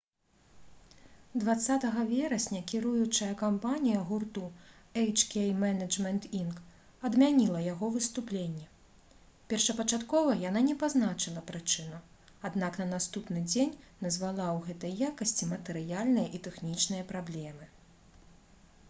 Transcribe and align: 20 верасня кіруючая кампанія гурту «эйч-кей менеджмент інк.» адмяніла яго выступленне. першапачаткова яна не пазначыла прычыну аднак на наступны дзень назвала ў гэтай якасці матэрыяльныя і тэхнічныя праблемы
20 1.41 1.83
верасня 2.13 2.61
кіруючая 2.69 3.33
кампанія 3.41 3.99
гурту 4.11 4.45
«эйч-кей 5.01 5.51
менеджмент 5.63 6.25
інк.» 6.39 6.63
адмяніла 7.09 7.61
яго 7.65 7.89
выступленне. 7.97 8.63
першапачаткова 9.53 10.37
яна 10.47 10.65
не 10.69 10.75
пазначыла 10.85 11.43
прычыну 11.51 11.99
аднак 12.51 12.79
на 12.83 12.87
наступны 12.95 13.43
дзень 13.53 13.75
назвала 14.07 14.47
ў 14.55 14.59
гэтай 14.71 14.99
якасці 15.11 15.49
матэрыяльныя 15.57 16.27
і 16.39 16.41
тэхнічныя 16.49 17.07
праблемы 17.13 17.69